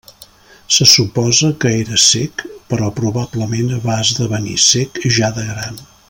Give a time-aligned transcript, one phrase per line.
[0.75, 5.79] Se suposa que era cec però probablement va esdevenir cec ja de gran.